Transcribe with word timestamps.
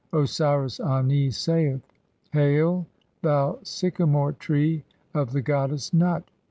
Osiris 0.13 0.79
Ani 0.79 1.29
saith:— 1.29 1.87
"Hail, 2.33 2.87
thou 3.21 3.59
sycamore 3.61 4.33
tree 4.33 4.83
of 5.13 5.31
the 5.31 5.43
goddess 5.43 5.93
Nut! 5.93 6.23